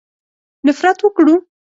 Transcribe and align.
نفرت 0.67 0.97
وکړو. 1.03 1.35